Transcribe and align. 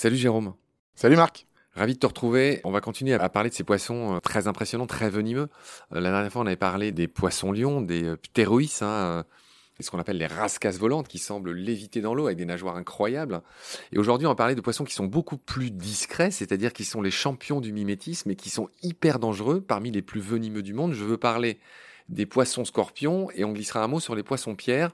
Salut 0.00 0.16
Jérôme. 0.16 0.54
Salut 0.94 1.16
Marc. 1.16 1.46
Ravi 1.74 1.92
de 1.92 1.98
te 1.98 2.06
retrouver. 2.06 2.62
On 2.64 2.70
va 2.70 2.80
continuer 2.80 3.12
à 3.12 3.28
parler 3.28 3.50
de 3.50 3.54
ces 3.54 3.64
poissons 3.64 4.14
euh, 4.14 4.18
très 4.18 4.48
impressionnants, 4.48 4.86
très 4.86 5.10
venimeux. 5.10 5.50
Euh, 5.92 6.00
la 6.00 6.10
dernière 6.10 6.32
fois, 6.32 6.40
on 6.40 6.46
avait 6.46 6.56
parlé 6.56 6.90
des 6.90 7.06
poissons 7.06 7.52
lions, 7.52 7.82
des 7.82 8.04
euh, 8.04 8.16
ptéroïs, 8.16 8.80
hein, 8.80 9.24
ce 9.82 9.90
qu'on 9.90 9.98
appelle 9.98 10.18
les 10.18 10.26
rascasses 10.26 10.78
volantes 10.78 11.08
qui 11.08 11.18
semblent 11.18 11.52
léviter 11.52 12.00
dans 12.00 12.14
l'eau 12.14 12.26
avec 12.26 12.38
des 12.38 12.44
nageoires 12.44 12.76
incroyables. 12.76 13.42
Et 13.92 13.98
aujourd'hui, 13.98 14.26
on 14.26 14.30
va 14.30 14.36
parler 14.36 14.54
de 14.54 14.60
poissons 14.60 14.84
qui 14.84 14.94
sont 14.94 15.06
beaucoup 15.06 15.38
plus 15.38 15.70
discrets, 15.70 16.30
c'est-à-dire 16.30 16.72
qui 16.72 16.84
sont 16.84 17.02
les 17.02 17.10
champions 17.10 17.60
du 17.60 17.72
mimétisme 17.72 18.30
et 18.30 18.36
qui 18.36 18.50
sont 18.50 18.68
hyper 18.82 19.18
dangereux 19.18 19.60
parmi 19.60 19.90
les 19.90 20.02
plus 20.02 20.20
venimeux 20.20 20.62
du 20.62 20.74
monde. 20.74 20.92
Je 20.92 21.04
veux 21.04 21.16
parler 21.16 21.58
des 22.08 22.26
poissons 22.26 22.64
scorpions 22.64 23.30
et 23.34 23.44
on 23.44 23.52
glissera 23.52 23.82
un 23.82 23.88
mot 23.88 24.00
sur 24.00 24.14
les 24.14 24.22
poissons 24.22 24.56
pierres. 24.56 24.92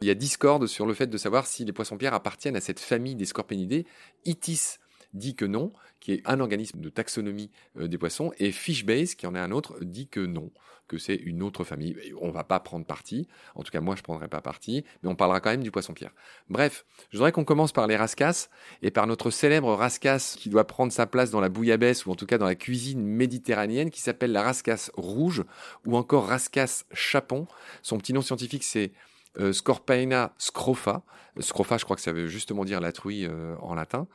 Il 0.00 0.06
y 0.06 0.10
a 0.10 0.14
discorde 0.14 0.66
sur 0.66 0.86
le 0.86 0.94
fait 0.94 1.08
de 1.08 1.18
savoir 1.18 1.46
si 1.46 1.64
les 1.64 1.72
poissons 1.72 1.96
pierres 1.96 2.14
appartiennent 2.14 2.56
à 2.56 2.60
cette 2.60 2.80
famille 2.80 3.16
des 3.16 3.24
scorpionidae. 3.24 3.84
Itis 4.24 4.78
dit 5.14 5.34
que 5.34 5.44
non, 5.44 5.72
qui 6.00 6.12
est 6.12 6.22
un 6.24 6.40
organisme 6.40 6.80
de 6.80 6.88
taxonomie 6.88 7.50
euh, 7.78 7.88
des 7.88 7.98
poissons, 7.98 8.32
et 8.38 8.52
Fishbase, 8.52 9.14
qui 9.14 9.26
en 9.26 9.34
est 9.34 9.40
un 9.40 9.50
autre, 9.50 9.78
dit 9.82 10.08
que 10.08 10.20
non, 10.20 10.50
que 10.88 10.98
c'est 10.98 11.14
une 11.14 11.42
autre 11.42 11.64
famille. 11.64 11.96
On 12.20 12.30
va 12.30 12.44
pas 12.44 12.60
prendre 12.60 12.86
parti, 12.86 13.28
en 13.54 13.62
tout 13.62 13.70
cas 13.70 13.80
moi 13.80 13.94
je 13.94 14.02
prendrai 14.02 14.28
pas 14.28 14.40
parti, 14.40 14.84
mais 15.02 15.08
on 15.08 15.14
parlera 15.14 15.40
quand 15.40 15.50
même 15.50 15.62
du 15.62 15.70
poisson-pierre. 15.70 16.12
Bref, 16.48 16.84
je 17.10 17.18
voudrais 17.18 17.32
qu'on 17.32 17.44
commence 17.44 17.72
par 17.72 17.86
les 17.86 17.96
rascasses, 17.96 18.50
et 18.82 18.90
par 18.90 19.06
notre 19.06 19.30
célèbre 19.30 19.72
rascasse 19.74 20.36
qui 20.36 20.48
doit 20.48 20.66
prendre 20.66 20.92
sa 20.92 21.06
place 21.06 21.30
dans 21.30 21.40
la 21.40 21.48
bouillabaisse, 21.48 22.06
ou 22.06 22.10
en 22.10 22.16
tout 22.16 22.26
cas 22.26 22.38
dans 22.38 22.46
la 22.46 22.54
cuisine 22.54 23.02
méditerranéenne, 23.02 23.90
qui 23.90 24.00
s'appelle 24.00 24.32
la 24.32 24.42
rascasse 24.42 24.90
rouge, 24.96 25.44
ou 25.86 25.96
encore 25.96 26.26
rascasse 26.26 26.86
chapon. 26.92 27.46
Son 27.82 27.98
petit 27.98 28.12
nom 28.12 28.22
scientifique 28.22 28.64
c'est 28.64 28.92
euh, 29.38 29.52
scrofa. 29.52 31.02
Scrofa, 31.40 31.78
je 31.78 31.84
crois 31.84 31.96
que 31.96 32.02
ça 32.02 32.12
veut 32.12 32.26
justement 32.26 32.64
dire 32.64 32.80
la 32.80 32.92
truie 32.92 33.24
euh, 33.24 33.54
en 33.60 33.74
latin. 33.74 34.06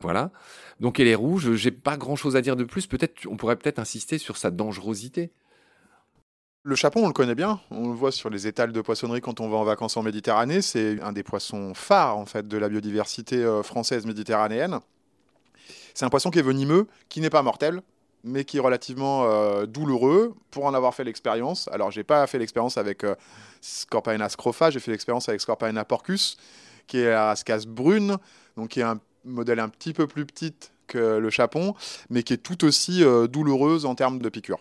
Voilà. 0.00 0.30
Donc 0.80 1.00
elle 1.00 1.08
est 1.08 1.14
rouge. 1.14 1.54
J'ai 1.54 1.70
pas 1.70 1.96
grand 1.96 2.16
chose 2.16 2.36
à 2.36 2.42
dire 2.42 2.56
de 2.56 2.64
plus. 2.64 2.86
Peut-être, 2.86 3.26
on 3.30 3.36
pourrait 3.36 3.56
peut-être 3.56 3.78
insister 3.78 4.18
sur 4.18 4.36
sa 4.36 4.50
dangerosité. 4.50 5.32
Le 6.62 6.74
chapon, 6.74 7.04
on 7.04 7.06
le 7.06 7.12
connaît 7.12 7.36
bien. 7.36 7.60
On 7.70 7.88
le 7.88 7.94
voit 7.94 8.10
sur 8.10 8.28
les 8.28 8.46
étals 8.48 8.72
de 8.72 8.80
poissonnerie 8.80 9.20
quand 9.20 9.40
on 9.40 9.48
va 9.48 9.56
en 9.56 9.64
vacances 9.64 9.96
en 9.96 10.02
Méditerranée. 10.02 10.60
C'est 10.62 11.00
un 11.00 11.12
des 11.12 11.22
poissons 11.22 11.74
phares 11.74 12.18
en 12.18 12.26
fait 12.26 12.46
de 12.48 12.58
la 12.58 12.68
biodiversité 12.68 13.36
euh, 13.36 13.62
française 13.62 14.04
méditerranéenne. 14.04 14.80
C'est 15.94 16.04
un 16.04 16.10
poisson 16.10 16.30
qui 16.30 16.40
est 16.40 16.42
venimeux, 16.42 16.88
qui 17.08 17.20
n'est 17.20 17.30
pas 17.30 17.42
mortel, 17.42 17.80
mais 18.26 18.44
qui 18.44 18.58
est 18.58 18.60
relativement 18.60 19.24
euh, 19.24 19.66
douloureux 19.66 20.34
pour 20.50 20.66
en 20.66 20.74
avoir 20.74 20.94
fait 20.94 21.04
l'expérience. 21.04 21.68
Alors, 21.68 21.90
j'ai 21.90 22.02
pas 22.02 22.26
fait 22.26 22.38
l'expérience 22.38 22.76
avec 22.76 23.04
euh, 23.04 23.14
Scorpaena 23.60 24.28
scrofa, 24.28 24.70
j'ai 24.70 24.80
fait 24.80 24.90
l'expérience 24.90 25.28
avec 25.28 25.40
Scorpaena 25.40 25.84
porcus, 25.84 26.36
qui 26.86 26.98
est 26.98 27.12
à 27.12 27.26
rascasse 27.26 27.66
brune, 27.66 28.16
donc 28.56 28.70
qui 28.70 28.80
est 28.80 28.84
un 28.84 29.00
modèle 29.24 29.60
un 29.60 29.68
petit 29.68 29.92
peu 29.92 30.06
plus 30.06 30.26
petit 30.26 30.52
que 30.88 31.18
le 31.18 31.30
chapon, 31.30 31.74
mais 32.10 32.22
qui 32.22 32.32
est 32.32 32.38
tout 32.38 32.64
aussi 32.64 33.04
euh, 33.04 33.26
douloureuse 33.28 33.86
en 33.86 33.94
termes 33.94 34.18
de 34.18 34.28
piqûre. 34.28 34.58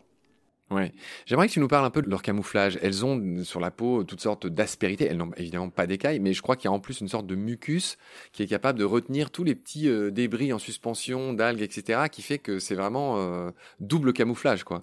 Ouais. 0.71 0.93
J'aimerais 1.27 1.47
que 1.47 1.53
tu 1.53 1.59
nous 1.59 1.67
parles 1.67 1.85
un 1.85 1.91
peu 1.91 2.01
de 2.01 2.09
leur 2.09 2.23
camouflage. 2.23 2.79
Elles 2.81 3.05
ont 3.05 3.43
sur 3.43 3.59
la 3.59 3.69
peau 3.69 4.03
toutes 4.03 4.21
sortes 4.21 4.47
d'aspérités. 4.47 5.05
Elles 5.05 5.17
n'ont 5.17 5.31
évidemment 5.37 5.69
pas 5.69 5.85
d'écailles, 5.85 6.19
mais 6.19 6.33
je 6.33 6.41
crois 6.41 6.55
qu'il 6.55 6.65
y 6.65 6.67
a 6.69 6.71
en 6.71 6.79
plus 6.79 7.01
une 7.01 7.07
sorte 7.07 7.27
de 7.27 7.35
mucus 7.35 7.97
qui 8.31 8.41
est 8.41 8.47
capable 8.47 8.79
de 8.79 8.83
retenir 8.85 9.29
tous 9.29 9.43
les 9.43 9.53
petits 9.53 9.87
euh, 9.87 10.09
débris 10.09 10.53
en 10.53 10.59
suspension, 10.59 11.33
d'algues, 11.33 11.61
etc., 11.61 12.05
qui 12.11 12.23
fait 12.23 12.39
que 12.39 12.57
c'est 12.57 12.73
vraiment 12.73 13.17
euh, 13.17 13.51
double 13.79 14.11
camouflage, 14.11 14.63
quoi. 14.63 14.81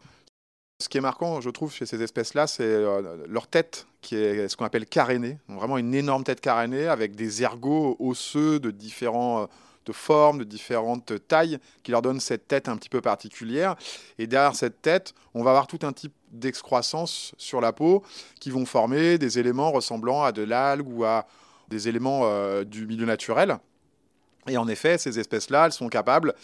Ce 0.80 0.88
qui 0.88 0.98
est 0.98 1.02
marquant, 1.02 1.40
je 1.40 1.50
trouve, 1.50 1.72
chez 1.72 1.86
ces 1.86 2.02
espèces-là, 2.02 2.46
c'est 2.46 2.64
euh, 2.64 3.24
leur 3.28 3.48
tête, 3.48 3.86
qui 4.02 4.16
est 4.16 4.48
ce 4.48 4.56
qu'on 4.56 4.64
appelle 4.64 4.86
carénée. 4.86 5.38
Vraiment 5.48 5.78
une 5.78 5.94
énorme 5.94 6.22
tête 6.24 6.40
carénée 6.40 6.86
avec 6.86 7.14
des 7.16 7.42
ergots 7.42 7.96
osseux 8.00 8.60
de 8.60 8.70
différents 8.70 9.48
de 9.86 9.92
formes, 9.92 10.38
de 10.38 10.44
différentes 10.44 11.26
tailles, 11.28 11.58
qui 11.82 11.90
leur 11.90 12.02
donnent 12.02 12.20
cette 12.20 12.48
tête 12.48 12.68
un 12.68 12.76
petit 12.76 12.88
peu 12.88 13.00
particulière. 13.00 13.76
Et 14.18 14.26
derrière 14.26 14.54
cette 14.54 14.82
tête, 14.82 15.14
on 15.34 15.42
va 15.42 15.50
avoir 15.50 15.66
tout 15.66 15.80
un 15.82 15.92
type 15.92 16.12
d'excroissance 16.30 17.32
sur 17.36 17.60
la 17.60 17.72
peau 17.72 18.02
qui 18.40 18.50
vont 18.50 18.66
former 18.66 19.18
des 19.18 19.38
éléments 19.38 19.70
ressemblant 19.70 20.22
à 20.22 20.32
de 20.32 20.42
l'algue 20.42 20.88
ou 20.88 21.04
à 21.04 21.26
des 21.68 21.88
éléments 21.88 22.22
euh, 22.24 22.64
du 22.64 22.86
milieu 22.86 23.06
naturel. 23.06 23.58
Et 24.48 24.56
en 24.56 24.68
effet, 24.68 24.98
ces 24.98 25.18
espèces-là, 25.18 25.66
elles 25.66 25.72
sont 25.72 25.88
capables 25.88 26.34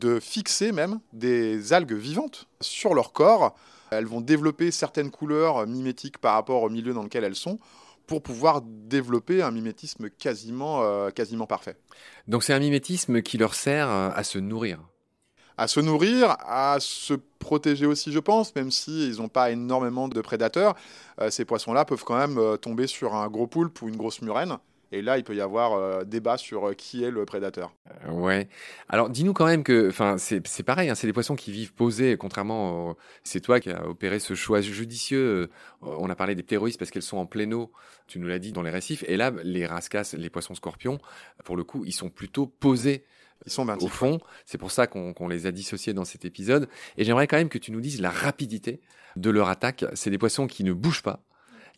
de 0.00 0.20
fixer 0.20 0.72
même 0.72 1.00
des 1.12 1.72
algues 1.72 1.94
vivantes 1.94 2.46
sur 2.60 2.94
leur 2.94 3.12
corps. 3.12 3.54
Elles 3.90 4.04
vont 4.04 4.20
développer 4.20 4.70
certaines 4.70 5.10
couleurs 5.10 5.66
mimétiques 5.66 6.18
par 6.18 6.34
rapport 6.34 6.62
au 6.62 6.68
milieu 6.68 6.92
dans 6.92 7.02
lequel 7.02 7.24
elles 7.24 7.36
sont 7.36 7.58
pour 8.06 8.22
pouvoir 8.22 8.62
développer 8.62 9.42
un 9.42 9.50
mimétisme 9.50 10.10
quasiment, 10.10 10.82
euh, 10.82 11.10
quasiment 11.10 11.46
parfait. 11.46 11.76
Donc 12.28 12.44
c'est 12.44 12.52
un 12.52 12.58
mimétisme 12.58 13.22
qui 13.22 13.38
leur 13.38 13.54
sert 13.54 13.88
euh, 13.88 14.10
à 14.14 14.24
se 14.24 14.38
nourrir 14.38 14.80
à 15.58 15.68
se 15.68 15.80
nourrir, 15.80 16.36
à 16.40 16.76
se 16.80 17.14
protéger 17.14 17.86
aussi, 17.86 18.12
je 18.12 18.18
pense, 18.18 18.54
même 18.54 18.70
s'ils 18.70 19.16
n'ont 19.16 19.30
pas 19.30 19.50
énormément 19.50 20.06
de 20.06 20.20
prédateurs. 20.20 20.74
Euh, 21.18 21.30
ces 21.30 21.46
poissons-là 21.46 21.86
peuvent 21.86 22.04
quand 22.04 22.18
même 22.18 22.58
tomber 22.58 22.86
sur 22.86 23.14
un 23.14 23.26
gros 23.28 23.46
poulpe 23.46 23.80
ou 23.80 23.88
une 23.88 23.96
grosse 23.96 24.20
murène. 24.20 24.58
Et 24.92 25.02
là, 25.02 25.18
il 25.18 25.24
peut 25.24 25.34
y 25.34 25.40
avoir 25.40 25.72
euh, 25.72 26.04
débat 26.04 26.36
sur 26.36 26.68
euh, 26.68 26.72
qui 26.74 27.02
est 27.02 27.10
le 27.10 27.24
prédateur. 27.24 27.74
Euh, 28.06 28.12
ouais. 28.12 28.48
Alors, 28.88 29.10
dis-nous 29.10 29.32
quand 29.32 29.46
même 29.46 29.64
que, 29.64 29.88
enfin, 29.88 30.16
c'est 30.18 30.62
pareil, 30.62 30.88
hein, 30.88 30.94
c'est 30.94 31.06
des 31.06 31.12
poissons 31.12 31.34
qui 31.34 31.50
vivent 31.50 31.74
posés, 31.74 32.16
contrairement, 32.16 32.96
c'est 33.24 33.40
toi 33.40 33.58
qui 33.58 33.70
as 33.70 33.86
opéré 33.86 34.20
ce 34.20 34.34
choix 34.34 34.60
judicieux. 34.60 35.50
On 35.82 36.08
a 36.08 36.14
parlé 36.14 36.34
des 36.34 36.42
ptéroïs 36.42 36.76
parce 36.76 36.90
qu'elles 36.90 37.02
sont 37.02 37.18
en 37.18 37.26
plein 37.26 37.50
eau, 37.52 37.72
tu 38.06 38.18
nous 38.18 38.28
l'as 38.28 38.38
dit, 38.38 38.52
dans 38.52 38.62
les 38.62 38.70
récifs. 38.70 39.04
Et 39.08 39.16
là, 39.16 39.32
les 39.42 39.66
rascasses, 39.66 40.14
les 40.14 40.30
poissons 40.30 40.54
scorpions, 40.54 40.98
pour 41.44 41.56
le 41.56 41.64
coup, 41.64 41.84
ils 41.84 41.92
sont 41.92 42.08
plutôt 42.08 42.46
posés. 42.46 43.04
Ils 43.44 43.52
sont 43.52 43.68
au 43.68 43.88
fond. 43.88 44.18
C'est 44.46 44.58
pour 44.58 44.70
ça 44.70 44.86
qu'on 44.86 45.28
les 45.28 45.46
a 45.46 45.52
dissociés 45.52 45.92
dans 45.92 46.04
cet 46.04 46.24
épisode. 46.24 46.68
Et 46.96 47.04
j'aimerais 47.04 47.26
quand 47.26 47.36
même 47.36 47.48
que 47.48 47.58
tu 47.58 47.70
nous 47.70 47.80
dises 47.80 48.00
la 48.00 48.10
rapidité 48.10 48.80
de 49.16 49.30
leur 49.30 49.48
attaque. 49.48 49.84
C'est 49.94 50.10
des 50.10 50.18
poissons 50.18 50.46
qui 50.46 50.64
ne 50.64 50.72
bougent 50.72 51.02
pas 51.02 51.25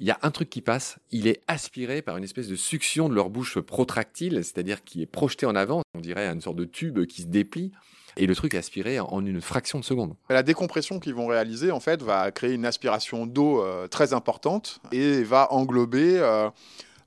il 0.00 0.06
y 0.06 0.10
a 0.10 0.18
un 0.22 0.30
truc 0.30 0.48
qui 0.48 0.60
passe, 0.60 0.98
il 1.10 1.26
est 1.26 1.40
aspiré 1.48 2.02
par 2.02 2.16
une 2.16 2.24
espèce 2.24 2.48
de 2.48 2.56
succion 2.56 3.08
de 3.08 3.14
leur 3.14 3.30
bouche 3.30 3.58
protractile, 3.58 4.44
c'est-à-dire 4.44 4.84
qui 4.84 5.02
est 5.02 5.06
projeté 5.06 5.46
en 5.46 5.56
avant, 5.56 5.82
on 5.94 6.00
dirait 6.00 6.26
une 6.26 6.40
sorte 6.40 6.56
de 6.56 6.64
tube 6.64 7.04
qui 7.06 7.22
se 7.22 7.26
déplie, 7.26 7.72
et 8.16 8.26
le 8.26 8.34
truc 8.34 8.54
est 8.54 8.58
aspiré 8.58 9.00
en 9.00 9.24
une 9.24 9.40
fraction 9.40 9.78
de 9.78 9.84
seconde. 9.84 10.14
La 10.28 10.42
décompression 10.42 10.98
qu'ils 11.00 11.14
vont 11.14 11.26
réaliser, 11.26 11.70
en 11.70 11.80
fait, 11.80 12.02
va 12.02 12.30
créer 12.30 12.52
une 12.52 12.66
aspiration 12.66 13.26
d'eau 13.26 13.62
euh, 13.62 13.86
très 13.86 14.12
importante 14.12 14.80
et 14.92 15.22
va 15.22 15.52
englober 15.52 16.18
euh, 16.18 16.50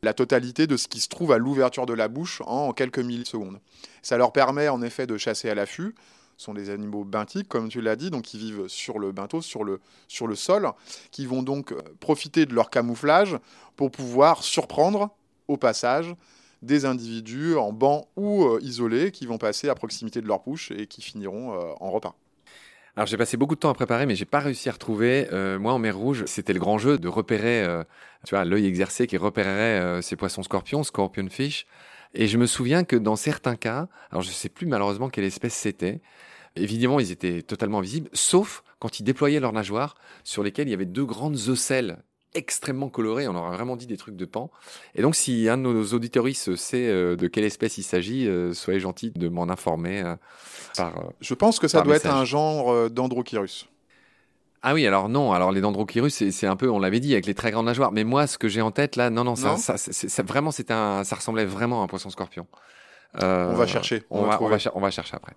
la 0.04 0.14
totalité 0.14 0.68
de 0.68 0.78
ce 0.78 0.88
qui 0.88 1.00
se 1.00 1.10
trouve 1.10 1.32
à 1.32 1.38
l'ouverture 1.38 1.86
de 1.86 1.94
la 1.94 2.08
bouche 2.08 2.42
en 2.46 2.72
quelques 2.72 3.00
millisecondes. 3.00 3.60
Ça 4.02 4.18
leur 4.18 4.32
permet 4.32 4.70
en 4.70 4.82
effet 4.82 5.06
de 5.06 5.18
chasser 5.18 5.50
à 5.50 5.56
l'affût, 5.56 5.96
sont 6.42 6.54
des 6.54 6.70
animaux 6.70 7.04
benthiques, 7.04 7.48
comme 7.48 7.70
tu 7.70 7.82
l'as 7.82 7.96
dit, 7.96 8.10
donc 8.10 8.34
ils 8.34 8.40
vivent 8.40 8.68
sur 8.68 9.00
le 9.00 9.12
bentho, 9.12 9.42
sur 9.42 9.64
le, 9.64 9.80
sur 10.08 10.28
le 10.28 10.36
sol, 10.36 10.70
qui 11.12 11.26
vont 11.26 11.44
donc 11.44 11.72
euh, 11.72 11.80
profiter 12.00 12.46
de 12.46 12.54
leur 12.54 12.70
camouflage 12.70 13.38
pour 13.76 13.92
pouvoir 13.92 14.44
surprendre 14.44 15.12
au 15.48 15.58
passage 15.58 16.16
des 16.62 16.86
individus 16.86 17.56
en 17.56 17.72
banc 17.72 18.08
ou 18.16 18.46
euh, 18.46 18.60
isolés 18.62 19.12
qui 19.12 19.26
vont 19.26 19.38
passer 19.38 19.70
à 19.70 19.76
proximité 19.76 20.22
de 20.22 20.28
leur 20.28 20.40
bouche 20.42 20.72
et 20.72 20.88
qui 20.88 21.02
finiront 21.02 21.54
euh, 21.54 21.74
en 21.80 21.92
repas. 21.92 22.16
Alors 22.96 23.08
j'ai 23.08 23.18
passé 23.18 23.38
beaucoup 23.38 23.56
de 23.56 23.60
temps 23.60 23.70
à 23.70 23.74
préparer, 23.74 24.06
mais 24.06 24.16
j'ai 24.16 24.26
pas 24.26 24.40
réussi 24.40 24.68
à 24.68 24.74
retrouver. 24.74 25.30
moi 25.62 25.72
en 25.72 25.80
mer 25.80 25.96
Rouge, 25.96 26.26
c'était 26.26 26.52
le 26.52 26.60
grand 26.60 26.78
jeu 26.78 26.98
de 26.98 27.08
repérer, 27.08 27.66
tu 28.26 28.36
vois, 28.36 28.44
l'œil 28.44 28.66
exercé 28.66 29.08
qui 29.08 29.16
repérerait 29.16 30.02
ces 30.02 30.18
poissons 30.18 30.44
scorpions, 30.44 30.84
scorpion 30.84 31.30
fish. 31.30 31.66
Et 32.14 32.28
je 32.28 32.38
me 32.38 32.46
souviens 32.46 32.84
que 32.84 32.96
dans 32.96 33.16
certains 33.16 33.56
cas, 33.56 33.88
alors 34.12 34.22
je 34.22 34.32
sais 34.32 34.50
plus 34.50 34.68
malheureusement 34.68 35.10
quelle 35.10 35.24
espèce 35.24 35.54
c'était, 35.54 36.02
Évidemment, 36.56 37.00
ils 37.00 37.12
étaient 37.12 37.42
totalement 37.42 37.80
invisibles, 37.80 38.10
sauf 38.14 38.64
quand 38.80 39.00
ils 39.00 39.04
déployaient 39.04 39.40
leurs 39.40 39.54
nageoires, 39.54 39.96
sur 40.24 40.44
lesquelles 40.44 40.68
il 40.68 40.72
y 40.72 40.74
avait 40.74 40.86
deux 40.86 41.06
grandes 41.06 41.38
ocelles 41.48 41.98
extrêmement 42.34 42.90
colorées. 42.90 43.28
On 43.28 43.36
aurait 43.36 43.56
vraiment 43.56 43.76
dit 43.76 43.88
des 43.88 43.98
trucs 43.98 44.16
de 44.16 44.26
pan. 44.26 44.52
Et 44.96 45.02
donc, 45.02 45.16
si 45.16 45.48
un 45.48 45.58
de 45.58 45.64
nos 45.64 45.86
auditoristes 45.94 46.56
sait 46.56 46.88
euh, 46.88 47.16
de 47.16 47.28
quelle 47.28 47.44
espèce 47.44 47.78
il 47.78 47.84
s'agit, 47.84 48.28
euh, 48.28 48.54
soyez 48.54 48.80
gentil 48.80 49.12
de 49.12 49.30
m'en 49.30 49.50
informer 49.50 50.02
euh, 50.02 50.16
par. 50.76 51.12
Je 51.22 51.34
pense 51.34 51.60
que 51.60 51.68
ça 51.68 51.82
doit 51.82 51.96
être 51.96 52.08
un 52.08 52.26
genre 52.26 52.90
d'Androchirus. 52.90 53.70
Ah 54.64 54.74
oui, 54.76 54.86
alors 54.86 55.10
non, 55.10 55.32
alors 55.32 55.52
les 55.52 55.60
dendrochirus, 55.62 56.30
c'est 56.30 56.46
un 56.48 56.56
peu, 56.56 56.70
on 56.70 56.78
l'avait 56.78 57.00
dit, 57.00 57.14
avec 57.14 57.26
les 57.26 57.34
très 57.34 57.50
grandes 57.50 57.66
nageoires. 57.66 57.92
Mais 57.92 58.04
moi, 58.04 58.28
ce 58.28 58.38
que 58.38 58.48
j'ai 58.48 58.62
en 58.62 58.70
tête 58.72 58.96
là, 58.96 59.10
non, 59.10 59.24
non, 59.24 59.36
ça, 59.36 59.58
ça, 59.58 60.24
vraiment, 60.24 60.52
c'était 60.52 60.74
un, 60.74 61.04
ça 61.04 61.16
ressemblait 61.16 61.46
vraiment 61.46 61.82
à 61.82 61.86
un 61.86 61.88
poisson 61.88 62.10
scorpion. 62.12 62.46
On 63.20 63.54
va 63.54 63.68
chercher. 63.68 64.04
On, 64.10 64.24
va, 64.24 64.42
on, 64.42 64.48
va, 64.48 64.58
on 64.74 64.80
va 64.80 64.92
chercher 64.92 65.16
après. 65.16 65.36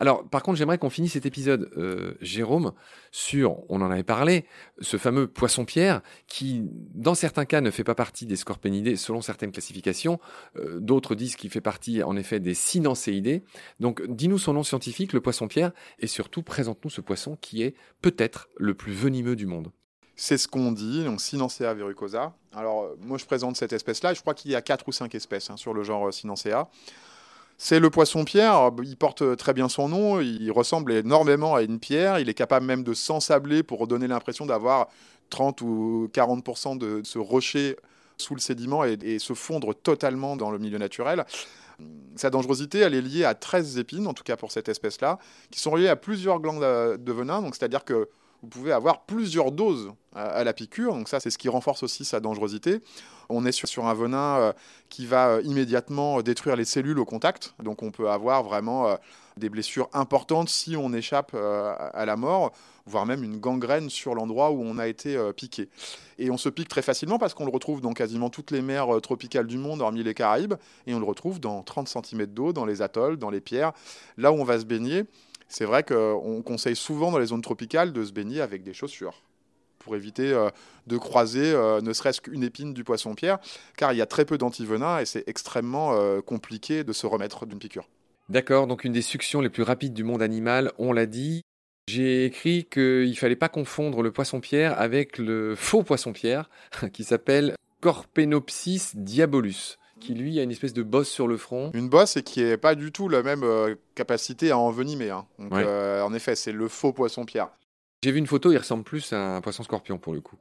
Alors, 0.00 0.26
par 0.28 0.42
contre, 0.42 0.56
j'aimerais 0.56 0.78
qu'on 0.78 0.90
finisse 0.90 1.12
cet 1.12 1.26
épisode, 1.26 1.70
euh, 1.76 2.14
Jérôme, 2.20 2.72
sur, 3.10 3.58
on 3.68 3.82
en 3.82 3.90
avait 3.90 4.02
parlé, 4.02 4.46
ce 4.80 4.96
fameux 4.96 5.26
poisson-pierre 5.26 6.00
qui, 6.26 6.62
dans 6.94 7.14
certains 7.14 7.44
cas, 7.44 7.60
ne 7.60 7.70
fait 7.70 7.84
pas 7.84 7.94
partie 7.94 8.24
des 8.24 8.36
scorpénidés 8.36 8.96
selon 8.96 9.20
certaines 9.20 9.52
classifications. 9.52 10.18
Euh, 10.56 10.78
d'autres 10.80 11.14
disent 11.14 11.36
qu'il 11.36 11.50
fait 11.50 11.60
partie, 11.60 12.02
en 12.02 12.16
effet, 12.16 12.40
des 12.40 12.54
synancéidés. 12.54 13.42
Donc, 13.78 14.02
dis-nous 14.08 14.38
son 14.38 14.54
nom 14.54 14.62
scientifique, 14.62 15.12
le 15.12 15.20
poisson-pierre, 15.20 15.72
et 15.98 16.06
surtout, 16.06 16.42
présente-nous 16.42 16.90
ce 16.90 17.02
poisson 17.02 17.36
qui 17.40 17.62
est 17.62 17.74
peut-être 18.00 18.48
le 18.56 18.72
plus 18.74 18.92
venimeux 18.92 19.36
du 19.36 19.46
monde. 19.46 19.70
C'est 20.22 20.36
ce 20.36 20.48
qu'on 20.48 20.70
dit, 20.70 21.02
donc 21.02 21.18
Cynancea 21.18 21.72
verrucosa. 21.72 22.34
Alors, 22.54 22.82
euh, 22.82 22.96
moi, 23.00 23.16
je 23.16 23.24
présente 23.24 23.56
cette 23.56 23.72
espèce-là. 23.72 24.12
Je 24.12 24.20
crois 24.20 24.34
qu'il 24.34 24.50
y 24.50 24.54
a 24.54 24.60
quatre 24.60 24.86
ou 24.86 24.92
cinq 24.92 25.14
espèces 25.14 25.48
hein, 25.48 25.56
sur 25.56 25.72
le 25.72 25.82
genre 25.82 26.12
Cynancea. 26.12 26.68
C'est 27.56 27.80
le 27.80 27.88
poisson 27.88 28.26
pierre, 28.26 28.70
il 28.82 28.98
porte 28.98 29.38
très 29.38 29.54
bien 29.54 29.70
son 29.70 29.88
nom, 29.88 30.20
il 30.20 30.52
ressemble 30.52 30.92
énormément 30.92 31.54
à 31.54 31.62
une 31.62 31.78
pierre, 31.78 32.18
il 32.18 32.28
est 32.28 32.34
capable 32.34 32.66
même 32.66 32.84
de 32.84 32.92
s'ensabler 32.92 33.62
pour 33.62 33.86
donner 33.86 34.08
l'impression 34.08 34.44
d'avoir 34.44 34.88
30 35.30 35.62
ou 35.62 36.10
40% 36.12 36.76
de 36.76 37.00
ce 37.02 37.18
rocher 37.18 37.76
sous 38.18 38.34
le 38.34 38.40
sédiment 38.40 38.84
et, 38.84 39.18
se 39.18 39.32
fondre 39.32 39.74
totalement 39.74 40.36
dans 40.36 40.50
le 40.50 40.58
milieu 40.58 40.76
naturel. 40.76 41.24
Sa 42.16 42.28
dangerosité, 42.28 42.80
elle 42.80 42.94
est 42.94 43.00
liée 43.00 43.24
à 43.24 43.34
13 43.34 43.78
épines, 43.78 44.06
en 44.06 44.12
tout 44.12 44.24
cas 44.24 44.36
pour 44.36 44.52
cette 44.52 44.68
espèce-là, 44.68 45.18
qui 45.50 45.60
sont 45.60 45.70
reliées 45.70 45.88
à 45.88 45.96
plusieurs 45.96 46.40
glandes 46.40 46.60
de 46.60 47.12
venin, 47.12 47.40
donc 47.40 47.56
c'est-à-dire 47.56 47.86
que 47.86 48.10
vous 48.42 48.48
pouvez 48.48 48.72
avoir 48.72 49.02
plusieurs 49.02 49.52
doses 49.52 49.92
à, 50.14 50.42
la 50.42 50.52
piqûre, 50.52 50.94
donc 50.94 51.08
ça 51.08 51.20
c'est 51.20 51.30
ce 51.30 51.38
qui 51.38 51.48
renforce 51.48 51.82
aussi 51.82 52.04
sa 52.04 52.20
dangerosité. 52.20 52.80
On 53.28 53.46
est 53.46 53.52
sur, 53.52 53.86
un 53.86 53.94
venin 53.94 54.38
euh, 54.38 54.52
qui 54.88 55.06
va 55.06 55.28
euh, 55.28 55.42
immédiatement 55.42 56.20
détruire 56.20 56.56
les 56.56 56.64
cellules 56.64 56.98
au 56.98 57.04
contact, 57.04 57.54
donc 57.62 57.82
on 57.82 57.92
peut 57.92 58.10
avoir 58.10 58.42
vraiment 58.42 58.88
euh, 58.88 58.96
des 59.36 59.48
blessures 59.48 59.88
importantes 59.92 60.48
si 60.48 60.76
on 60.76 60.92
échappe 60.92 61.34
à 61.34 62.04
la 62.04 62.16
mort, 62.16 62.52
voire 62.84 63.06
même 63.06 63.22
une 63.22 63.38
gangrène 63.38 63.88
sur 63.88 64.14
l'endroit 64.14 64.50
où 64.50 64.62
on 64.62 64.76
a 64.76 64.86
été 64.86 65.18
piqué. 65.34 65.70
Et 66.18 66.30
on 66.30 66.36
se 66.36 66.50
pique 66.50 66.68
très 66.68 66.82
facilement 66.82 67.16
parce 67.16 67.32
qu'on 67.32 67.46
le 67.46 67.50
retrouve 67.50 67.80
dans 67.80 67.94
quasiment 67.94 68.28
toutes 68.28 68.50
les 68.50 68.60
mers 68.60 69.00
tropicales 69.00 69.46
du 69.46 69.56
monde, 69.56 69.80
hormis 69.80 70.02
les 70.02 70.12
Caraïbes, 70.12 70.54
et 70.86 70.92
on 70.92 70.98
le 70.98 71.06
retrouve 71.06 71.40
dans 71.40 71.62
30 71.62 71.88
cm 71.88 72.26
d'eau, 72.26 72.52
dans 72.52 72.66
les 72.66 72.82
atolls, 72.82 73.16
dans 73.16 73.30
les 73.30 73.40
pierres, 73.40 73.72
là 74.18 74.30
où 74.30 74.34
on 74.34 74.44
va 74.44 74.58
se 74.58 74.66
baigner 74.66 75.04
c'est 75.50 75.64
vrai 75.64 75.82
qu'on 75.82 76.42
conseille 76.42 76.76
souvent 76.76 77.10
dans 77.10 77.18
les 77.18 77.26
zones 77.26 77.42
tropicales 77.42 77.92
de 77.92 78.04
se 78.04 78.12
baigner 78.12 78.40
avec 78.40 78.62
des 78.62 78.72
chaussures 78.72 79.22
pour 79.80 79.96
éviter 79.96 80.32
euh, 80.32 80.48
de 80.86 80.96
croiser 80.96 81.52
euh, 81.52 81.80
ne 81.80 81.92
serait-ce 81.92 82.20
qu'une 82.20 82.44
épine 82.44 82.72
du 82.72 82.84
poisson-pierre, 82.84 83.38
car 83.76 83.92
il 83.92 83.96
y 83.96 84.02
a 84.02 84.06
très 84.06 84.24
peu 84.24 84.38
d'antivenins 84.38 85.00
et 85.00 85.06
c'est 85.06 85.24
extrêmement 85.26 85.94
euh, 85.94 86.20
compliqué 86.20 86.84
de 86.84 86.92
se 86.92 87.06
remettre 87.06 87.46
d'une 87.46 87.58
piqûre. 87.58 87.88
D'accord, 88.28 88.66
donc 88.68 88.84
une 88.84 88.92
des 88.92 89.02
suctions 89.02 89.40
les 89.40 89.50
plus 89.50 89.64
rapides 89.64 89.94
du 89.94 90.04
monde 90.04 90.22
animal, 90.22 90.72
on 90.78 90.92
l'a 90.92 91.06
dit. 91.06 91.42
J'ai 91.88 92.26
écrit 92.26 92.66
qu'il 92.66 93.10
ne 93.10 93.14
fallait 93.14 93.34
pas 93.34 93.48
confondre 93.48 94.02
le 94.02 94.12
poisson-pierre 94.12 94.78
avec 94.78 95.18
le 95.18 95.56
faux 95.56 95.82
poisson-pierre 95.82 96.48
qui 96.92 97.02
s'appelle 97.02 97.56
Corpenopsis 97.80 98.92
diabolus 98.94 99.78
qui 100.00 100.14
lui 100.14 100.40
a 100.40 100.42
une 100.42 100.50
espèce 100.50 100.72
de 100.72 100.82
bosse 100.82 101.08
sur 101.08 101.28
le 101.28 101.36
front. 101.36 101.70
Une 101.74 101.88
bosse 101.88 102.16
et 102.16 102.22
qui 102.22 102.42
n'est 102.42 102.56
pas 102.56 102.74
du 102.74 102.90
tout 102.90 103.08
la 103.08 103.22
même 103.22 103.44
euh, 103.44 103.76
capacité 103.94 104.50
à 104.50 104.58
envenimer. 104.58 105.10
Hein. 105.10 105.26
Donc, 105.38 105.52
euh, 105.54 106.02
en 106.02 106.12
effet, 106.12 106.34
c'est 106.34 106.52
le 106.52 106.68
faux 106.68 106.92
poisson-pierre. 106.92 107.50
J'ai 108.02 108.12
vu 108.12 108.18
une 108.18 108.26
photo, 108.26 108.50
il 108.50 108.58
ressemble 108.58 108.82
plus 108.82 109.12
à 109.12 109.36
un 109.36 109.40
poisson 109.40 109.62
scorpion 109.62 109.98
pour 109.98 110.14
le 110.14 110.20
coup. 110.20 110.36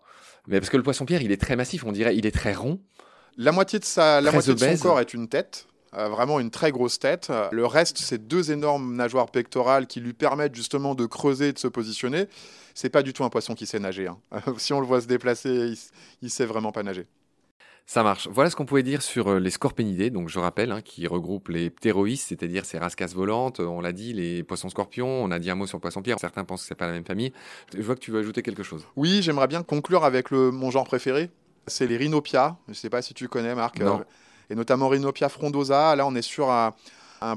Mais 0.47 0.59
parce 0.59 0.69
que 0.69 0.77
le 0.77 0.83
poisson-pierre, 0.83 1.21
il 1.21 1.31
est 1.31 1.41
très 1.41 1.55
massif, 1.55 1.83
on 1.83 1.91
dirait, 1.91 2.15
il 2.15 2.25
est 2.25 2.31
très 2.31 2.53
rond. 2.53 2.79
La 3.37 3.51
moitié 3.51 3.79
de, 3.79 3.85
sa, 3.85 4.21
la 4.21 4.31
moitié 4.31 4.53
de 4.53 4.59
son 4.59 4.77
corps 4.77 4.99
est 4.99 5.13
une 5.13 5.27
tête. 5.27 5.67
Euh, 5.95 6.07
vraiment 6.07 6.39
une 6.39 6.51
très 6.51 6.71
grosse 6.71 6.99
tête. 6.99 7.31
Le 7.51 7.65
reste, 7.65 7.97
c'est 7.97 8.27
deux 8.27 8.51
énormes 8.51 8.95
nageoires 8.95 9.31
pectorales 9.31 9.87
qui 9.87 9.99
lui 9.99 10.13
permettent 10.13 10.55
justement 10.55 10.95
de 10.95 11.05
creuser 11.05 11.49
et 11.49 11.53
de 11.53 11.59
se 11.59 11.67
positionner. 11.67 12.27
C'est 12.75 12.89
pas 12.89 13.01
du 13.01 13.11
tout 13.11 13.23
un 13.23 13.29
poisson 13.29 13.55
qui 13.55 13.65
sait 13.65 13.79
nager. 13.79 14.07
Hein. 14.07 14.19
si 14.57 14.71
on 14.71 14.79
le 14.79 14.85
voit 14.85 15.01
se 15.01 15.07
déplacer, 15.07 15.49
il, 15.49 15.77
il 16.21 16.29
sait 16.29 16.45
vraiment 16.45 16.71
pas 16.71 16.83
nager. 16.83 17.07
Ça 17.89 18.03
marche. 18.03 18.27
Voilà 18.31 18.51
ce 18.51 18.55
qu'on 18.55 18.67
pouvait 18.67 18.83
dire 18.83 19.01
sur 19.01 19.29
euh, 19.29 19.39
les 19.39 19.49
scorpénidés, 19.49 20.11
donc 20.11 20.29
je 20.29 20.37
rappelle, 20.37 20.71
hein, 20.71 20.79
qui 20.79 21.07
regroupent 21.07 21.47
les 21.47 21.71
ptéroïs, 21.71 22.21
c'est-à-dire 22.21 22.63
ces 22.63 22.77
rascasses 22.77 23.15
volantes, 23.15 23.61
euh, 23.61 23.65
on 23.65 23.81
l'a 23.81 23.93
dit, 23.93 24.13
les 24.13 24.43
poissons 24.43 24.69
scorpions, 24.69 25.07
on 25.07 25.31
a 25.31 25.39
dit 25.39 25.49
un 25.49 25.55
mot 25.55 25.65
sur 25.65 25.79
le 25.79 25.81
poisson-pierre, 25.81 26.19
certains 26.19 26.43
pensent 26.43 26.61
que 26.61 26.67
c'est 26.67 26.75
pas 26.75 26.85
la 26.85 26.91
même 26.91 27.03
famille. 27.03 27.33
Je 27.75 27.81
vois 27.81 27.95
que 27.95 27.99
tu 27.99 28.11
veux 28.11 28.19
ajouter 28.19 28.43
quelque 28.43 28.61
chose. 28.61 28.85
Oui, 28.95 29.23
j'aimerais 29.23 29.47
bien 29.47 29.63
conclure 29.63 30.03
avec 30.05 30.29
le, 30.29 30.51
mon 30.51 30.69
genre 30.69 30.83
préféré, 30.83 31.31
c'est 31.65 31.87
les 31.87 31.97
rhinopia. 31.97 32.57
Je 32.67 32.73
ne 32.73 32.75
sais 32.75 32.91
pas 32.91 33.01
si 33.01 33.15
tu 33.15 33.27
connais, 33.27 33.55
Marc. 33.55 33.79
Non. 33.79 34.01
Euh, 34.01 34.51
et 34.51 34.55
notamment 34.55 34.87
rhinopia 34.87 35.27
frondosa. 35.27 35.95
Là, 35.95 36.05
on 36.05 36.13
est 36.13 36.21
sur 36.21 36.51
un, 36.51 36.75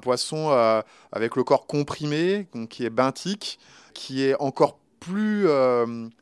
poisson 0.03 0.51
avec 1.13 1.35
le 1.35 1.45
corps 1.45 1.67
comprimé, 1.67 2.47
donc, 2.55 2.69
qui 2.69 2.85
est 2.85 2.91
benthique, 2.91 3.59
qui 3.95 4.23
est 4.23 4.35
encore 4.39 4.79
plus 5.01 5.49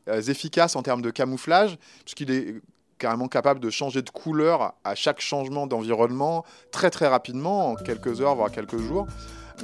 efficace 0.07 0.77
en 0.77 0.83
termes 0.83 1.01
de 1.01 1.11
camouflage, 1.11 1.77
puisqu'il 2.05 2.31
est 2.31 2.61
carrément 3.01 3.27
capable 3.27 3.59
de 3.59 3.71
changer 3.71 4.03
de 4.03 4.09
couleur 4.11 4.75
à 4.83 4.93
chaque 4.93 5.21
changement 5.21 5.65
d'environnement 5.65 6.45
très 6.71 6.91
très 6.91 7.07
rapidement, 7.07 7.71
en 7.71 7.75
quelques 7.75 8.21
heures, 8.21 8.35
voire 8.35 8.51
quelques 8.51 8.77
jours. 8.77 9.07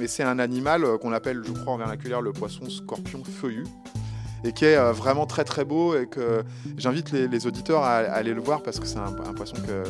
Mais 0.00 0.08
c'est 0.08 0.24
un 0.24 0.40
animal 0.40 0.84
euh, 0.84 0.98
qu'on 0.98 1.12
appelle, 1.12 1.42
je 1.46 1.52
crois 1.52 1.72
en 1.72 1.76
vernaculaire, 1.76 2.20
le 2.20 2.32
poisson 2.32 2.68
scorpion 2.68 3.22
feuillu 3.24 3.64
et 4.44 4.52
qui 4.52 4.64
est 4.64 4.76
euh, 4.76 4.92
vraiment 4.92 5.26
très 5.26 5.44
très 5.44 5.64
beau 5.64 5.96
et 5.96 6.06
que 6.06 6.42
j'invite 6.76 7.12
les, 7.12 7.46
auditeurs 7.46 7.82
à, 7.82 7.96
aller 7.96 8.34
le 8.34 8.40
voir 8.40 8.62
parce 8.62 8.80
que 8.80 8.86
c'est 8.86 8.98
un, 8.98 9.12
poisson 9.12 9.56
que, 9.56 9.84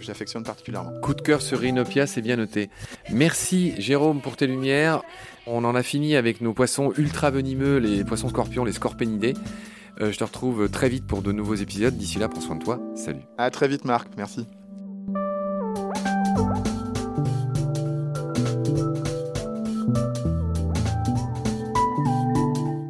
j'affectionne 0.00 0.42
particulièrement. 0.42 0.92
Coup 1.00 1.14
de 1.14 1.22
cœur 1.22 1.40
sur 1.40 1.60
Rhinopia, 1.60 2.06
c'est 2.06 2.22
bien 2.22 2.36
noté. 2.36 2.68
Merci 3.10 3.74
Jérôme 3.80 4.20
pour 4.20 4.36
tes 4.36 4.46
lumières. 4.46 5.02
On 5.46 5.64
en 5.64 5.74
a 5.74 5.82
fini 5.82 6.16
avec 6.16 6.40
nos 6.40 6.52
poissons 6.52 6.92
ultra 6.96 7.30
venimeux, 7.30 7.78
les 7.78 8.04
poissons 8.04 8.28
scorpions, 8.28 8.64
les 8.64 8.72
scorpénidés. 8.72 9.34
Euh, 10.00 10.12
je 10.12 10.18
te 10.18 10.24
retrouve 10.24 10.68
très 10.68 10.88
vite 10.88 11.06
pour 11.06 11.22
de 11.22 11.32
nouveaux 11.32 11.56
épisodes. 11.56 11.96
D'ici 11.96 12.18
là, 12.18 12.28
prends 12.28 12.40
soin 12.40 12.56
de 12.56 12.62
toi. 12.62 12.80
Salut. 12.94 13.22
À 13.36 13.50
très 13.50 13.66
vite, 13.66 13.84
Marc. 13.84 14.08
Merci. 14.16 14.46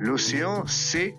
L'océan, 0.00 0.64
c'est 0.66 1.14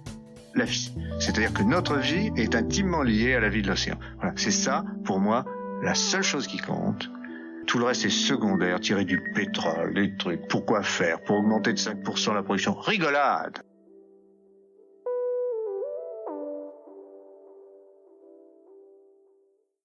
la 0.54 0.66
vie. 0.66 0.94
C'est-à-dire 1.20 1.54
que 1.54 1.64
notre 1.64 1.98
vie 1.98 2.32
est 2.38 2.54
intimement 2.56 3.02
liée 3.02 3.34
à 3.34 3.40
la 3.40 3.50
vie 3.50 3.64
de 3.64 3.68
l'océan. 3.68 3.98
Voilà. 4.18 4.34
C'est 4.36 4.52
ça, 4.52 4.84
pour 5.06 5.20
moi, 5.20 5.46
la 5.82 5.96
seule 5.96 6.24
chose 6.24 6.46
qui 6.46 6.58
compte. 6.58 7.10
Tout 7.66 7.80
le 7.80 7.86
reste 7.86 8.06
est 8.06 8.10
secondaire, 8.10 8.80
tirer 8.80 9.06
du 9.06 9.22
pétrole, 9.34 9.94
des 9.94 10.16
trucs. 10.18 10.48
Pourquoi 10.48 10.82
faire? 10.84 11.22
Pour 11.24 11.38
augmenter 11.38 11.74
de 11.74 11.78
5% 11.78 12.34
la 12.34 12.42
production 12.42 12.74
Rigolade 12.74 13.60